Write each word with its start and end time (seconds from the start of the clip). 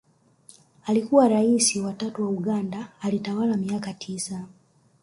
Alikua 0.85 1.27
raisi 1.29 1.81
wa 1.81 1.93
tatu 1.93 2.21
wa 2.23 2.29
Uganda 2.29 2.87
alitawala 3.01 3.57
miaka 3.57 3.93
tisa 3.93 4.45